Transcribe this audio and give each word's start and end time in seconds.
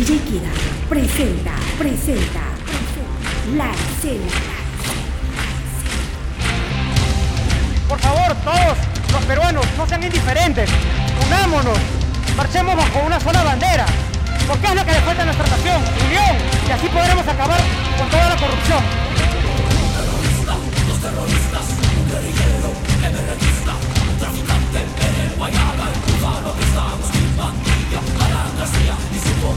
DJ 0.00 0.18
Kira 0.20 0.48
presenta, 0.88 1.52
presenta, 1.78 2.40
la 3.54 3.70
escena. 3.70 4.32
Por 7.86 8.00
favor, 8.00 8.34
todos 8.36 8.78
los 9.12 9.24
peruanos, 9.26 9.66
no 9.76 9.86
sean 9.86 10.02
indiferentes. 10.02 10.70
Unámonos, 11.26 11.76
marchemos 12.34 12.76
bajo 12.76 13.00
una 13.00 13.20
sola 13.20 13.42
bandera. 13.42 13.84
Porque 14.48 14.68
es 14.68 14.74
lo 14.74 14.84
que 14.86 14.92
le 14.92 15.00
falta 15.02 15.20
a 15.20 15.26
nuestra 15.26 15.46
nación, 15.46 15.82
unión, 16.06 16.36
y 16.66 16.72
así 16.72 16.88
podremos 16.88 17.28
acabar 17.28 17.60
con 17.98 18.08
toda 18.08 18.28
la 18.30 18.36
corrupción. 18.36 19.10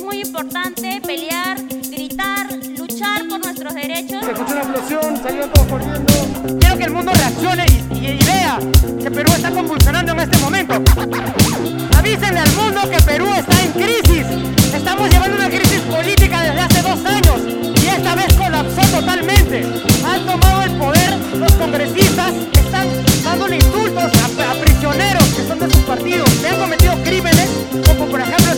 muy 0.00 0.20
importante 0.22 1.00
pelear, 1.04 1.58
gritar, 1.90 2.46
luchar 2.78 3.28
por 3.28 3.40
nuestros 3.44 3.74
derechos. 3.74 4.24
Se 4.24 4.32
escuchó 4.32 4.52
una 4.52 4.62
explosión, 4.62 5.16
salieron 5.22 5.50
todos 5.52 5.66
corriendo. 5.68 6.58
Quiero 6.60 6.78
que 6.78 6.84
el 6.84 6.90
mundo 6.92 7.12
reaccione 7.12 7.66
y, 7.66 7.94
y- 7.98 8.06
y 8.12 8.24
vea 8.24 8.58
que 9.02 9.10
Perú 9.10 9.32
está 9.34 9.50
convulsionando 9.50 10.12
en 10.12 10.20
este 10.20 10.38
momento. 10.38 10.74
Avísenle 11.96 12.40
al 12.40 12.52
mundo 12.52 12.80
que 12.90 12.98
Perú 13.02 13.26
está 13.36 13.62
en 13.62 13.72
crisis. 13.72 14.26
Estamos 14.74 15.10
llevando 15.10 15.36
una 15.36 15.48
crisis 15.48 15.80
política 15.82 16.42
desde 16.42 16.60
hace 16.60 16.82
dos 16.82 17.04
años 17.04 17.40
y 17.82 17.86
esta 17.86 18.14
vez 18.14 18.32
colapsó 18.34 18.80
totalmente. 19.00 19.64
Han 20.04 20.26
tomado 20.26 20.62
el 20.62 20.70
poder 20.72 21.16
los 21.36 21.52
congresistas 21.54 22.32
que 22.52 22.60
están 22.60 22.88
dándole 23.24 23.56
insultos 23.56 24.04
a, 24.04 24.50
a 24.50 24.54
prisioneros 24.54 25.24
que 25.36 25.46
son 25.46 25.58
de 25.58 25.66
sus 25.70 25.82
partidos, 25.84 26.28
que 26.40 26.48
han 26.48 26.56
cometido 26.60 26.94
crímenes 27.02 27.48
como 27.86 28.06
por 28.06 28.20
ejemplo 28.20 28.51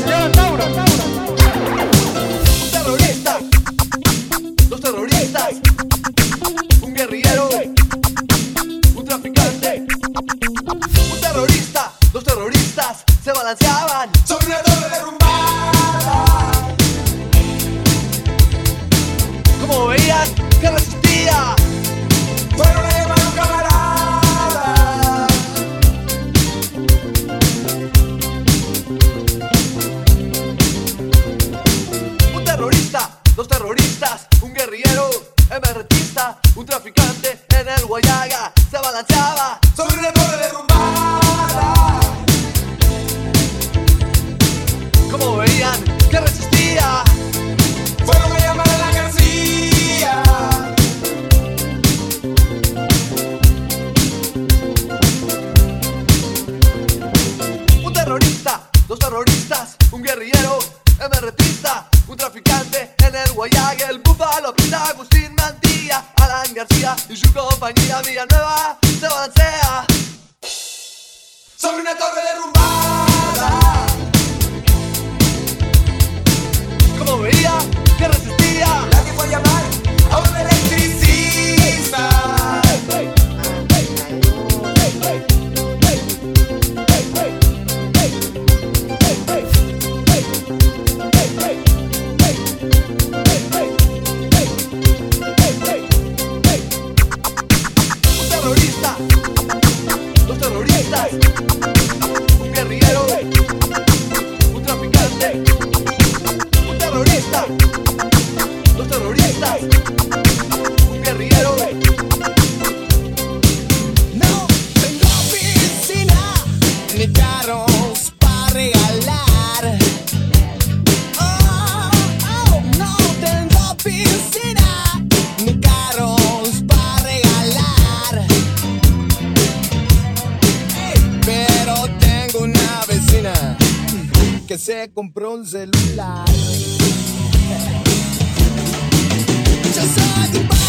compró 134.92 135.34
un 135.34 135.46
celular. 135.46 136.24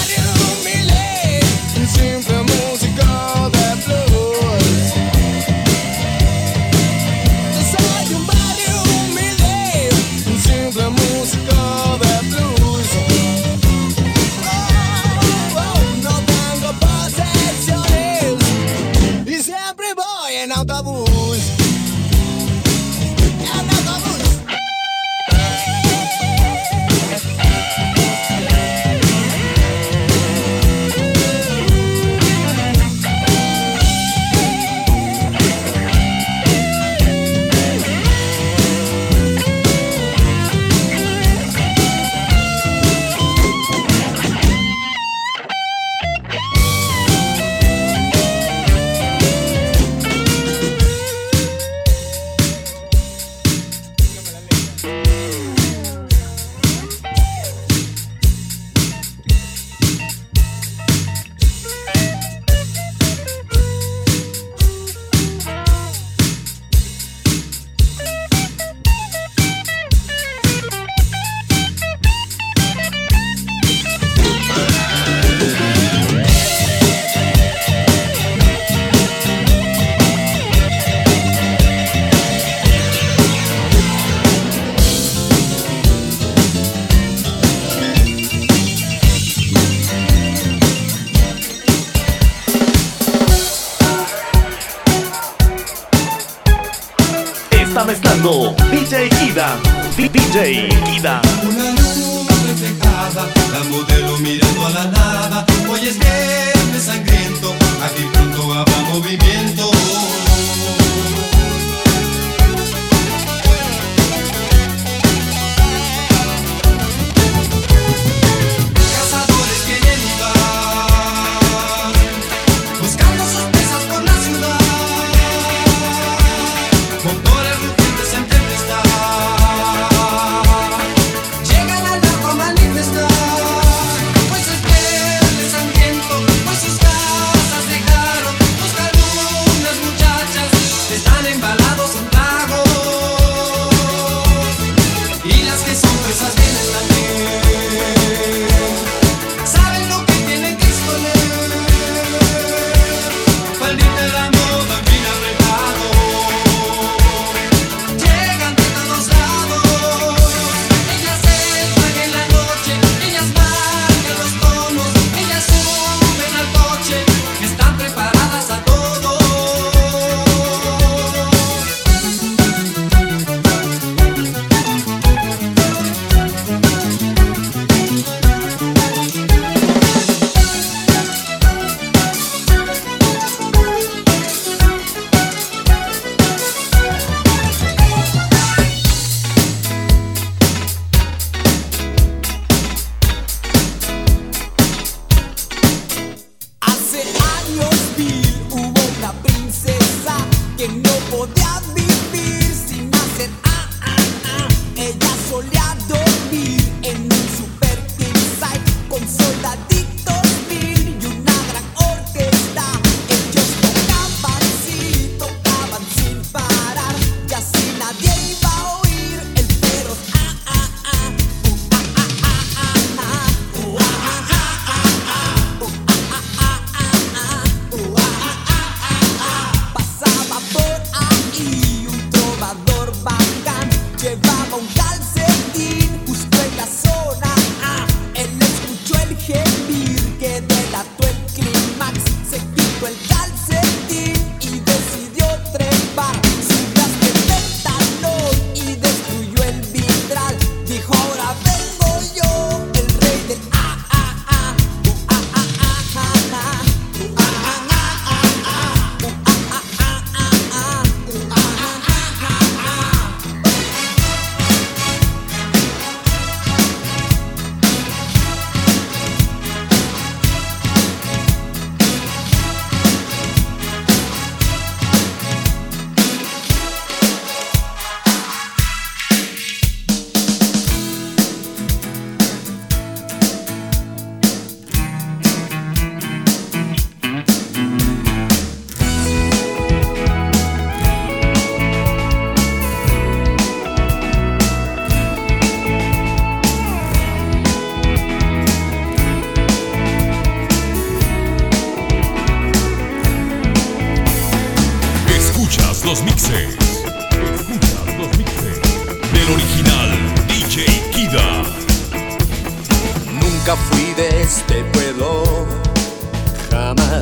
está 97.76 97.84
mezclando 97.84 98.56
DJ 98.72 99.10
Ida, 99.28 99.58
DJ 99.98 100.70
Ida. 100.96 101.22
Una 101.44 101.72
luz 101.72 102.26
reflejada, 102.48 103.28
la 103.52 103.64
modelo 103.70 104.18
mirando 104.20 104.66
a 104.66 104.70
la 104.70 104.86
nada. 104.86 105.46
Hoy 105.70 105.82
es 105.86 106.00
viernes 106.00 106.84
sangriento, 106.84 107.54
aquí 107.84 108.04
pronto 108.14 108.54
habrá 108.54 108.78
movimiento. 108.94 109.72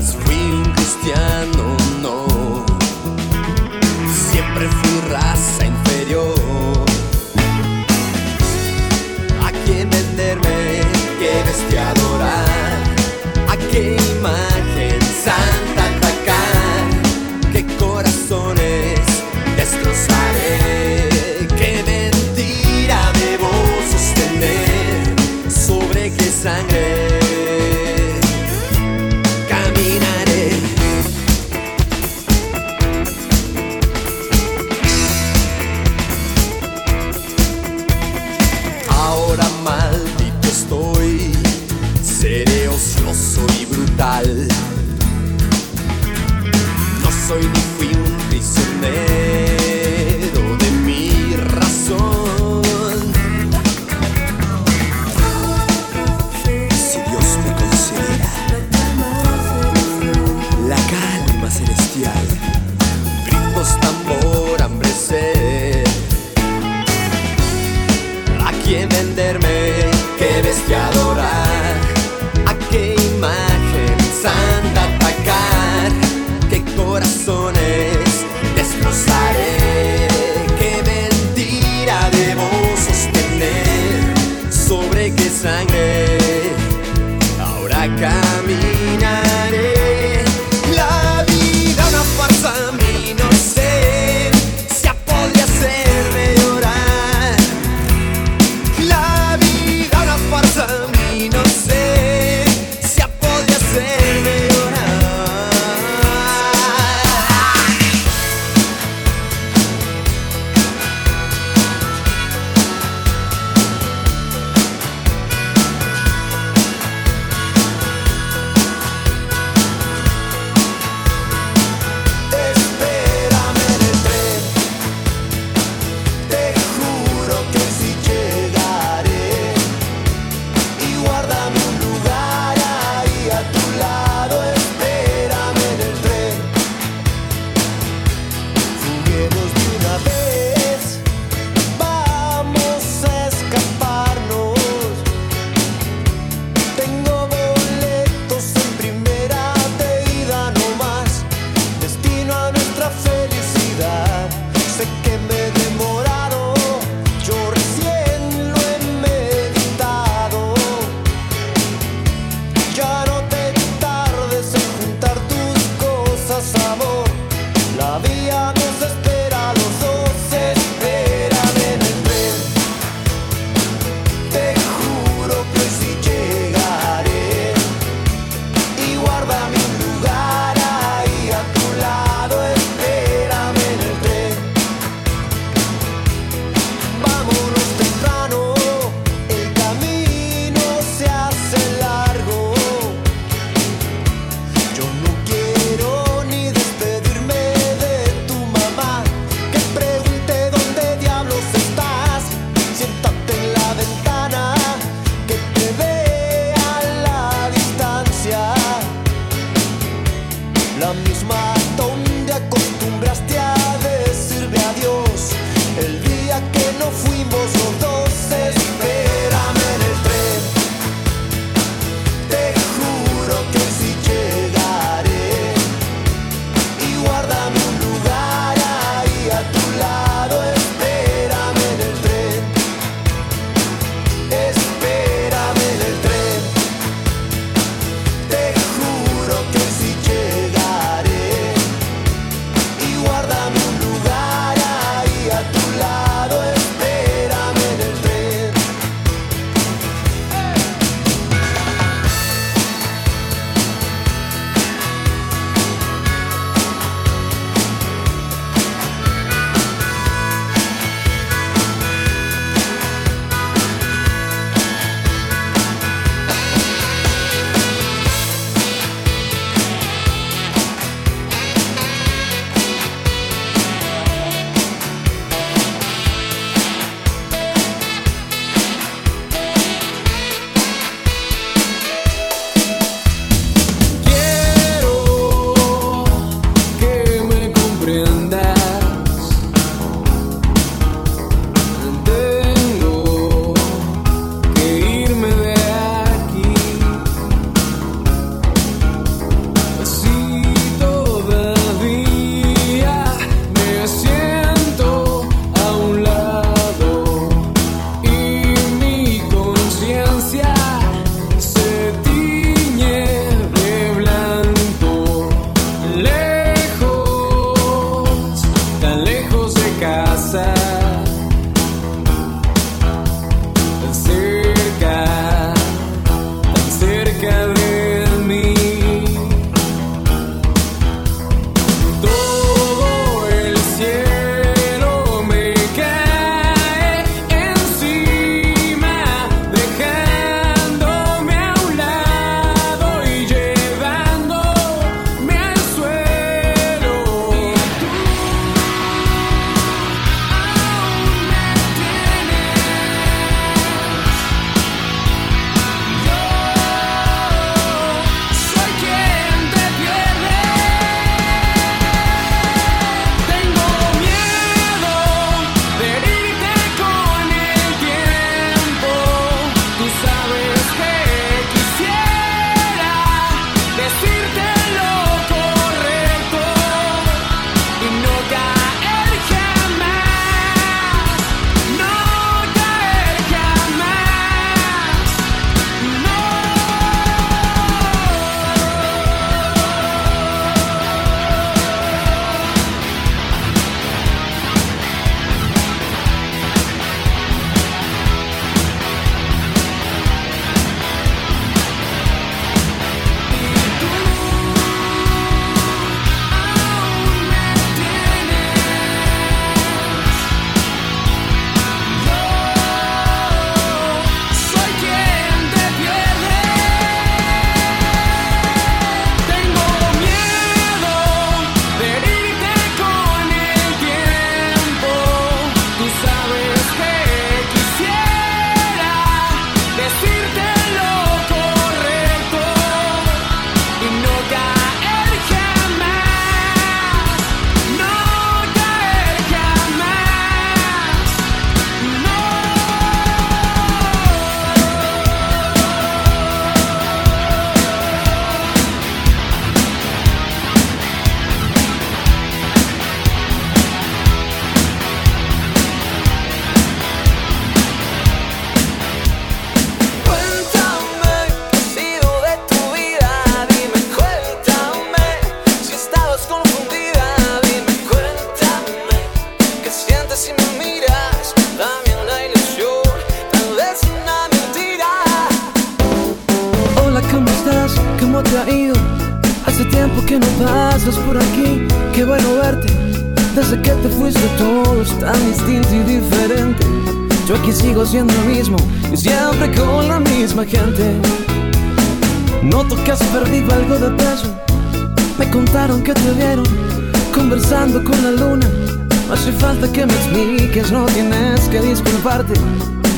fui 0.01 0.35
un 0.35 0.63
cristiano, 0.71 1.77
no. 2.01 2.65
Siempre 4.31 4.67
fui 4.67 5.09
raza. 5.09 5.62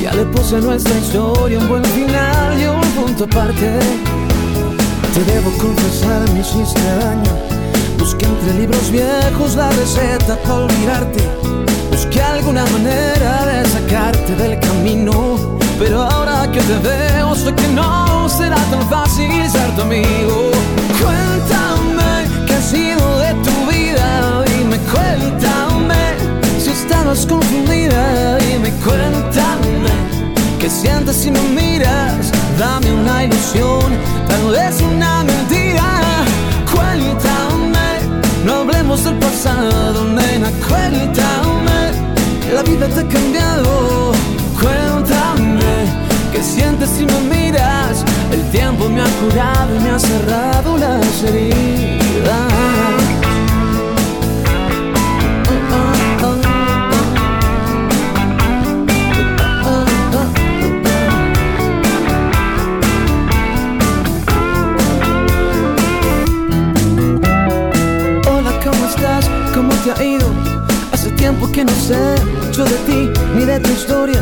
Ya 0.02 0.12
le 0.12 0.26
puse 0.26 0.60
nuestra 0.60 0.94
historia 0.98 1.58
un 1.58 1.68
buen 1.68 1.84
final 1.86 2.60
y 2.60 2.66
un 2.66 2.82
punto 2.90 3.24
aparte. 3.24 3.78
Te 5.14 5.24
debo 5.32 5.50
confesar, 5.56 6.20
me 6.34 6.40
hiciste 6.40 6.82
daño. 7.00 7.32
Busqué 7.98 8.26
entre 8.26 8.52
libros 8.60 8.90
viejos 8.90 9.54
la 9.56 9.70
receta 9.70 10.36
para 10.42 10.66
olvidarte. 10.66 11.24
Busqué 11.90 12.20
alguna 12.20 12.66
manera 12.66 13.46
de 13.46 13.66
sacarte 13.66 14.36
del 14.36 14.60
camino. 14.60 15.58
Pero 15.78 16.02
ahora 16.02 16.52
que 16.52 16.60
te 16.60 16.76
veo, 16.76 17.34
sé 17.34 17.54
que 17.54 17.68
no 17.68 18.28
será 18.28 18.56
tan 18.70 18.86
fácil 18.90 19.50
ser 19.50 19.70
tu 19.76 19.80
amigo. 19.80 20.50
Cuéntame 21.02 22.28
qué 22.46 22.52
ha 22.52 22.60
sido 22.60 23.18
de 23.20 23.32
tu 23.32 23.72
vida. 23.72 24.44
Dime, 24.44 24.76
cuéntame 24.92 25.65
confundida. 27.06 28.36
Dime, 28.38 28.70
cuéntame 28.84 29.90
qué 30.58 30.68
sientes 30.68 31.16
si 31.16 31.30
me 31.30 31.40
miras. 31.40 32.32
Dame 32.58 32.92
una 32.92 33.24
ilusión, 33.24 33.92
tal 34.28 34.50
vez 34.50 34.80
una 34.80 35.22
mentira. 35.22 36.00
Cuéntame, 36.72 38.00
no 38.44 38.54
hablemos 38.54 39.04
del 39.04 39.14
pasado, 39.18 40.04
nena. 40.04 40.50
Cuéntame, 40.68 41.92
la 42.52 42.62
vida 42.62 42.88
te 42.88 43.00
ha 43.00 43.08
cambiado. 43.08 44.12
Cuéntame, 44.60 45.74
qué 46.32 46.42
sientes 46.42 46.90
si 46.90 47.04
me 47.06 47.20
miras. 47.34 48.04
El 48.32 48.42
tiempo 48.50 48.88
me 48.88 49.00
ha 49.02 49.10
curado 49.20 49.76
y 49.76 49.78
me 49.78 49.90
ha 49.90 49.98
cerrado 49.98 50.76
las 50.76 51.22
heridas. 51.22 52.55
Hace 70.92 71.10
tiempo 71.12 71.48
que 71.52 71.64
no 71.64 71.70
sé 71.70 72.16
mucho 72.44 72.64
de 72.64 72.76
ti 72.86 73.08
ni 73.36 73.44
de 73.44 73.60
tu 73.60 73.70
historia. 73.70 74.20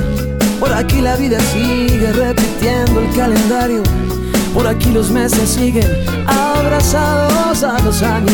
Por 0.60 0.70
aquí 0.70 1.00
la 1.00 1.16
vida 1.16 1.38
sigue 1.40 2.12
repitiendo 2.12 3.00
el 3.00 3.16
calendario. 3.16 3.82
Por 4.52 4.66
aquí 4.66 4.90
los 4.90 5.10
meses 5.10 5.48
siguen 5.48 5.88
abrazados 6.26 7.62
a 7.62 7.78
los 7.78 8.02
años. 8.02 8.30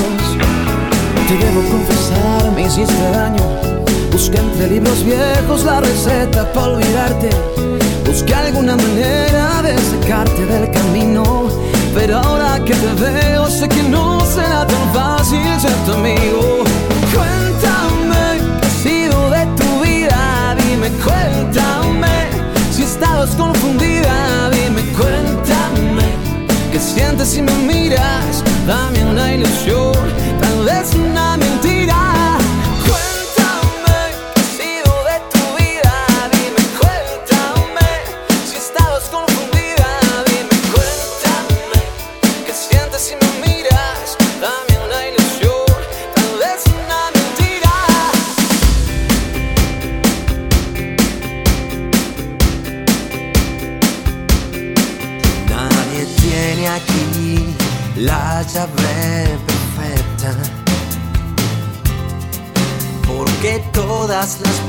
Te 1.29 1.37
debo 1.37 1.62
confesar, 1.71 2.51
me 2.53 2.62
hiciste 2.62 3.11
daño. 3.12 3.45
Busqué 4.11 4.38
entre 4.38 4.66
libros 4.69 5.05
viejos 5.05 5.64
la 5.64 5.81
receta 5.81 6.53
para 6.53 6.66
olvidarte. 6.73 7.31
Busqué 8.07 8.35
alguna 8.35 8.75
manera 8.75 9.62
de 9.62 9.79
sacarte 9.79 10.47
del 10.47 10.69
camino. 10.73 11.47
Pero 11.95 12.19
ahora 12.19 12.59
que 12.64 12.75
te 12.75 12.93
veo, 12.95 13.49
sé 13.49 13.69
que 13.69 13.85
no 13.85 14.21
será 14.27 14.66
tan 14.66 14.93
fácil 14.93 15.61
ser 15.61 15.73
tu 15.87 15.93
amigo. 15.93 16.70
Cuéntame 21.05 22.29
si 22.71 22.83
estabas 22.83 23.31
confundida. 23.31 24.51
Dime, 24.51 24.83
cuéntame 24.93 26.09
qué 26.73 26.79
sientes 26.79 27.29
si 27.29 27.43
me 27.43 27.53
miras. 27.67 28.45
Dame 28.67 29.05
una 29.05 29.35
ilusión, 29.35 29.95
tal 30.41 30.65
vez 30.65 30.95
una 30.95 31.37
mentira. 31.37 31.70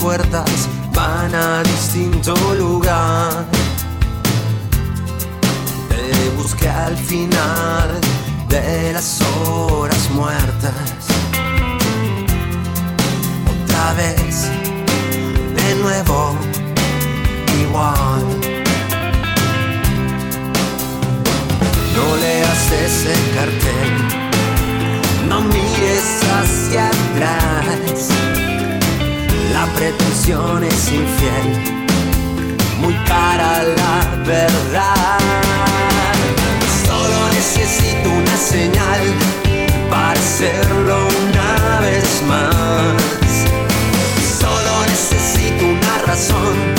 Puertas 0.01 0.60
pretensión 29.81 30.63
infiel, 30.63 31.47
muy 32.79 32.93
cara 33.07 33.63
la 33.63 34.23
verdad. 34.23 35.17
Solo 36.85 37.29
necesito 37.33 38.11
una 38.11 38.37
señal 38.37 39.01
para 39.89 40.19
hacerlo 40.19 40.97
una 41.25 41.79
vez 41.79 42.21
más. 42.27 43.25
Solo 44.39 44.73
necesito 44.87 45.65
una 45.65 45.97
razón 46.05 46.70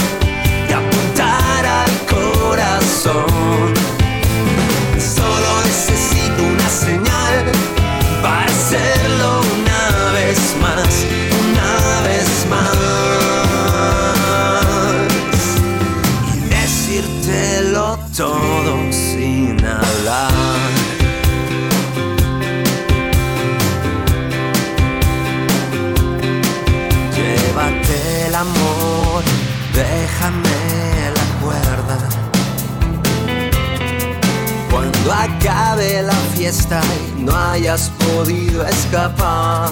y 36.43 37.23
no 37.23 37.37
hayas 37.37 37.89
podido 37.91 38.67
escapar. 38.67 39.71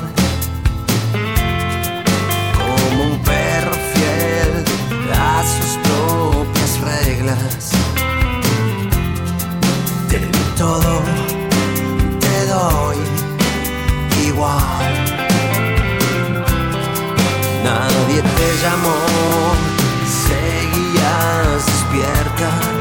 Como 2.56 3.04
un 3.10 3.18
perro 3.22 3.72
fiel 3.92 4.64
a 5.12 5.42
sus 5.42 5.78
propias 5.82 6.80
reglas. 6.80 7.70
Te 10.08 10.20
doy 10.20 10.44
todo, 10.56 11.02
te 12.20 12.46
doy 12.46 12.98
igual. 14.28 14.94
Nadie 17.64 18.22
te 18.22 18.48
llamó, 18.62 18.96
seguías 20.06 21.66
despierta 21.66 22.79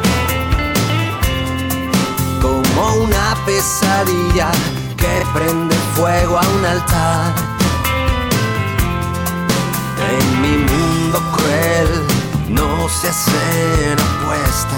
como 2.80 3.04
una 3.04 3.36
pesadilla 3.46 4.52
que 4.96 5.26
prende 5.34 5.76
fuego 5.96 6.38
a 6.38 6.48
un 6.48 6.66
altar. 6.66 7.34
En 10.10 10.42
mi 10.42 10.58
mundo 10.58 11.22
cruel 11.36 12.06
no 12.50 12.88
se 12.90 13.10
hacen 13.10 13.98
apuestas. 14.00 14.69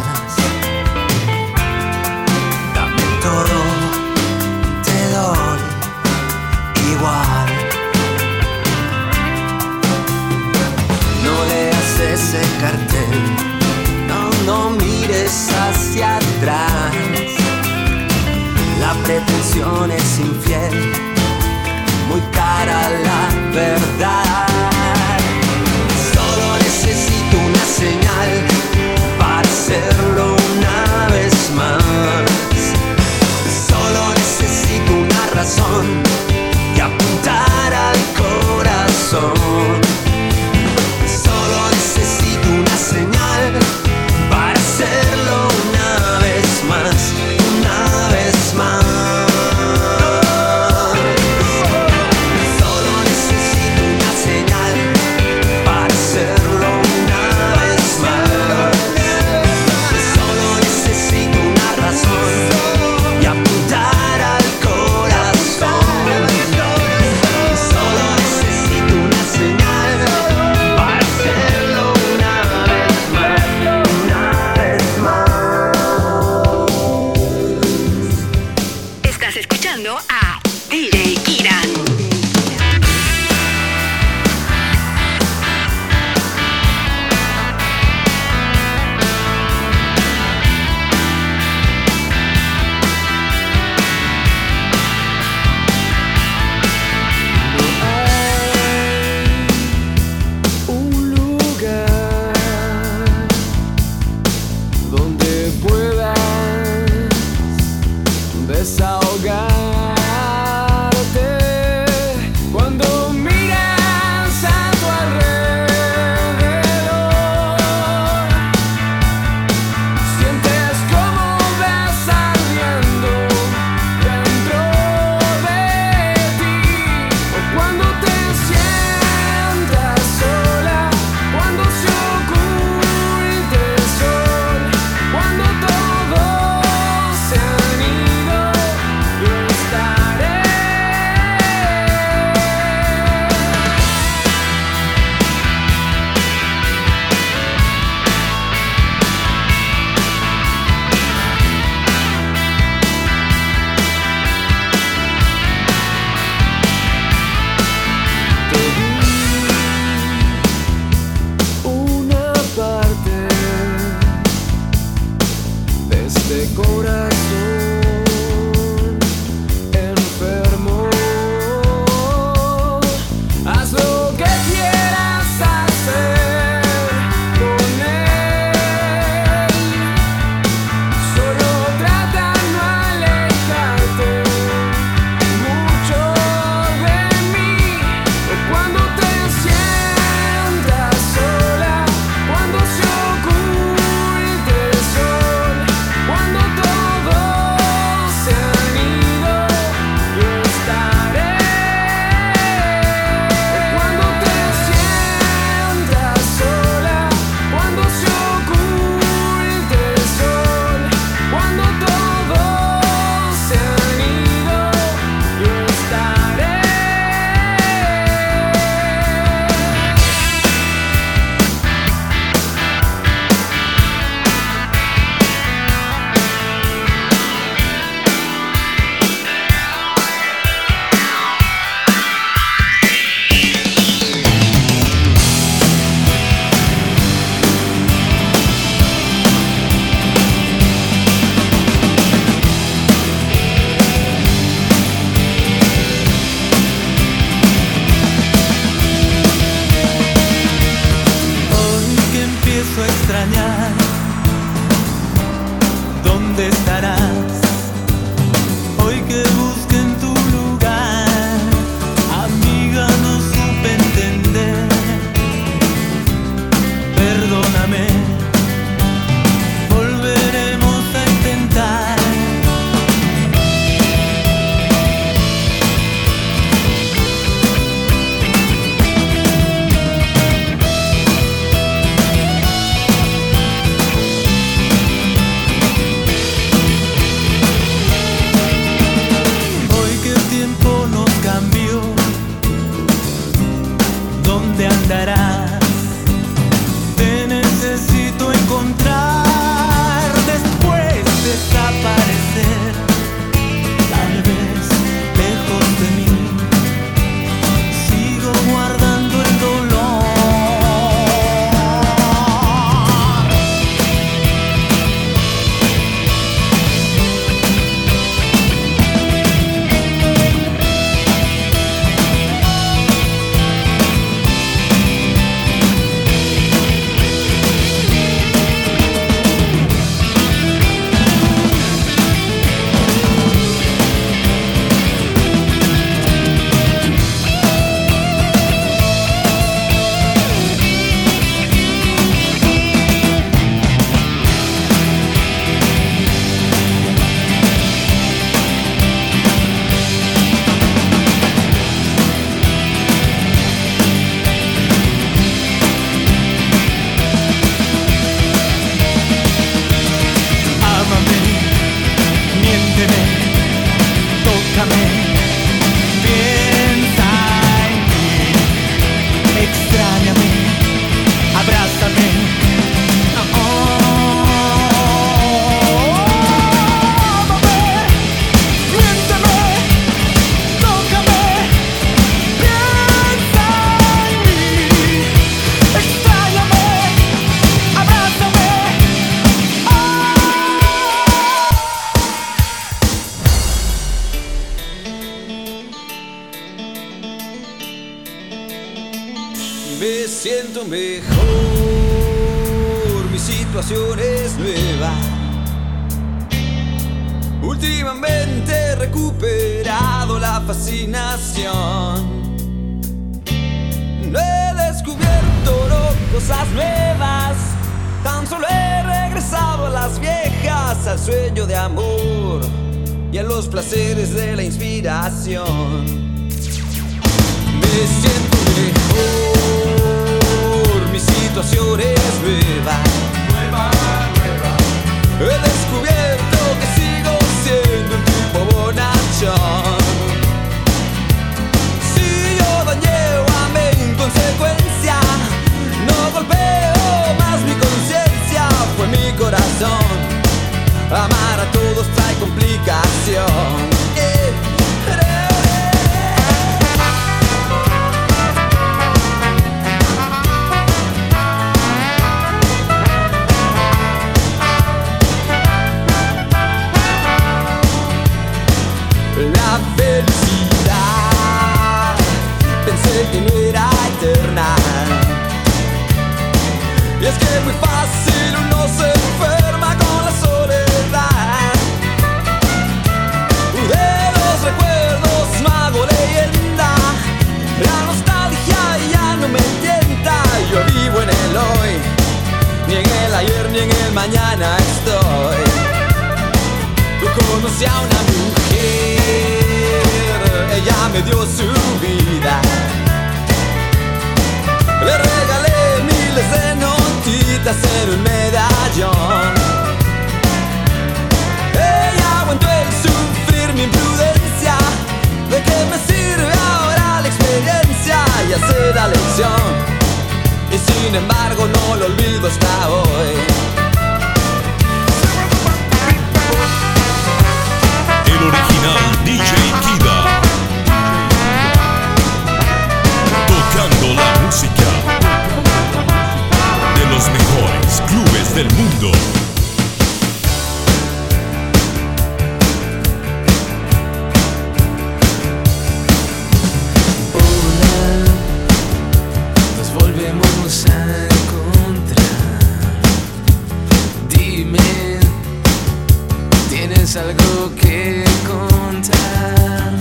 algo 556.97 557.55
que 557.55 558.03
contar. 558.27 559.73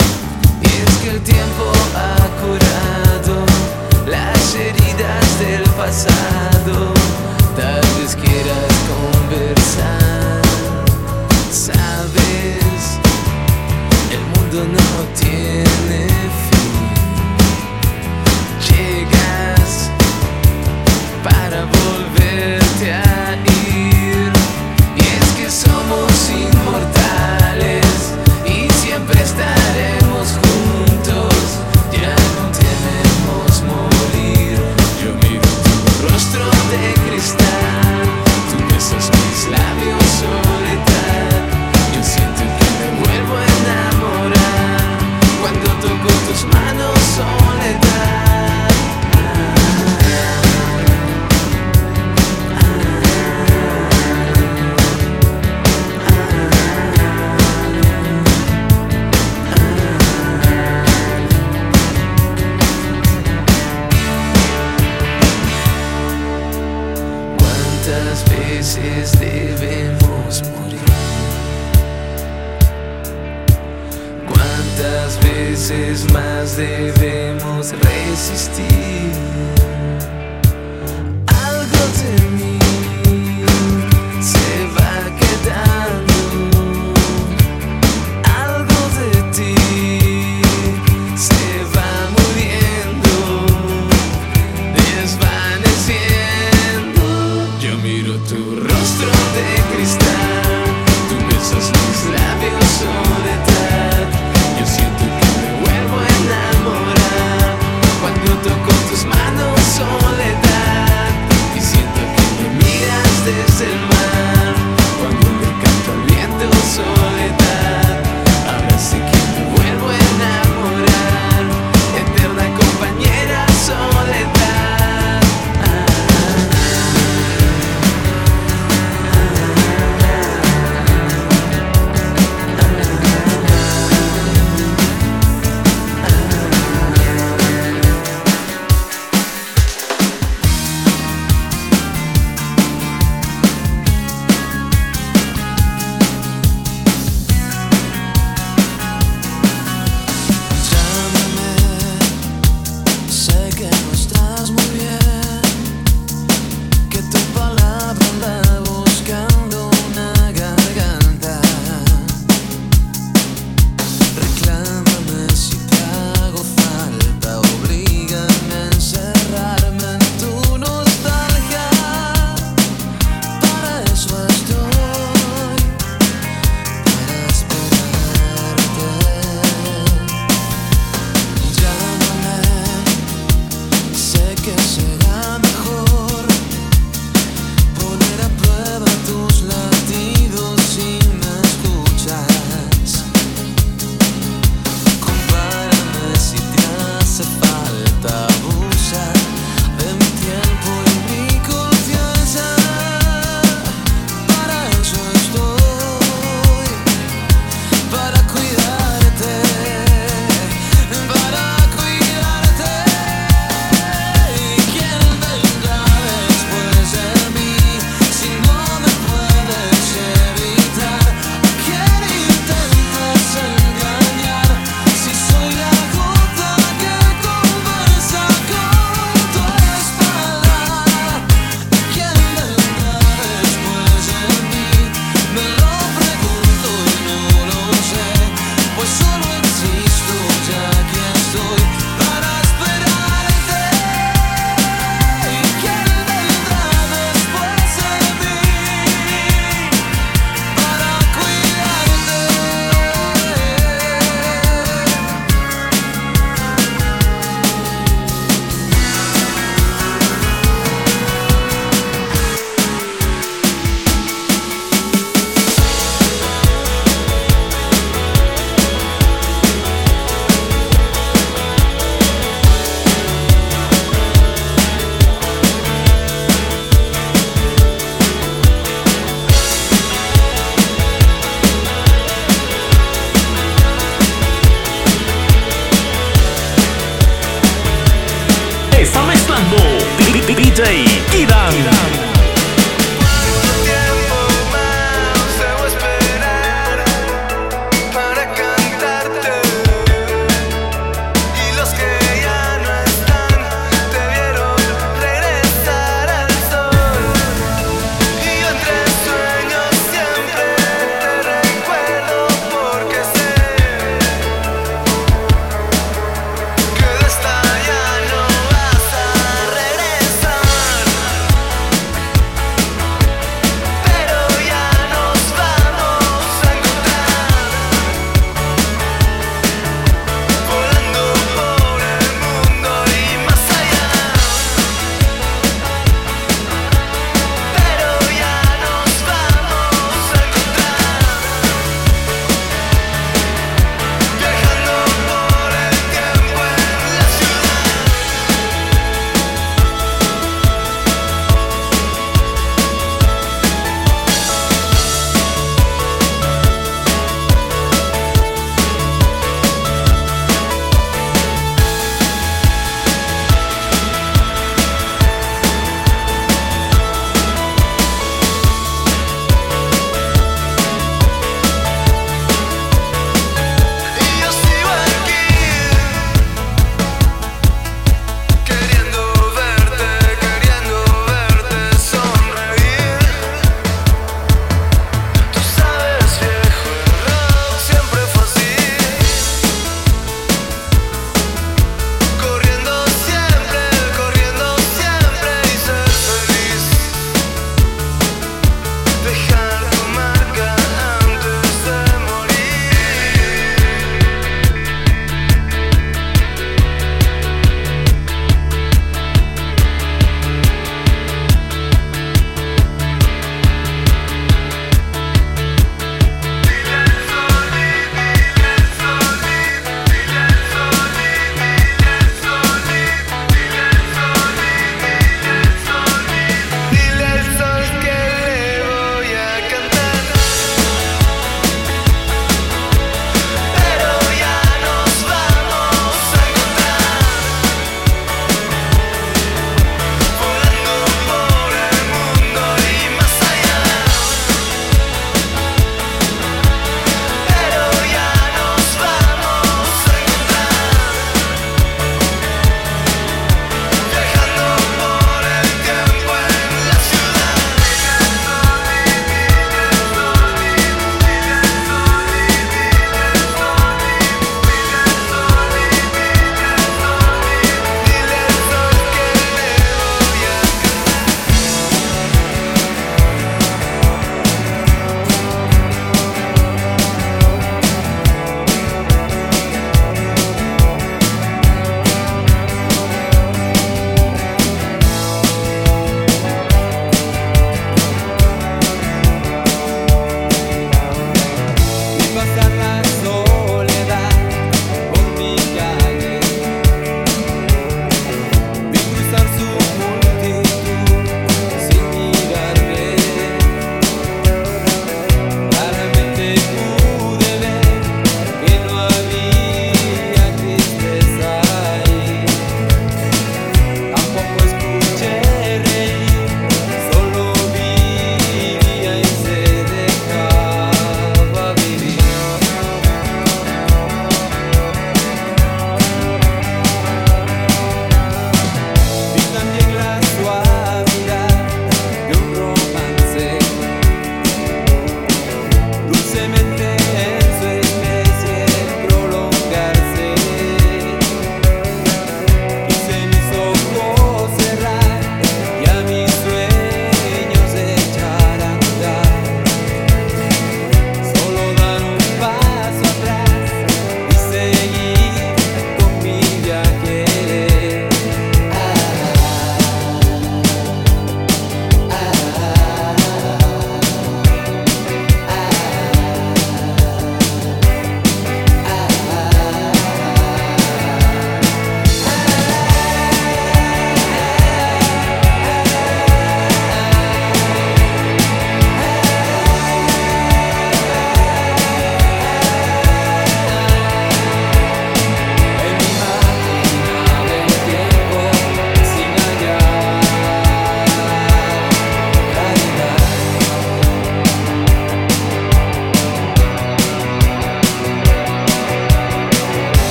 Y 0.61 0.65
es 0.65 0.97
que 1.01 1.09
el 1.09 1.21
tiempo 1.21 1.71
ha 1.95 2.15
curado 2.41 3.45
las 4.07 4.55
heridas 4.55 5.39
del 5.39 5.63
pasado. 5.71 6.40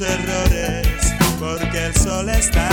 Errores, 0.00 1.14
porque 1.38 1.86
el 1.86 1.94
sol 1.96 2.28
está 2.28 2.68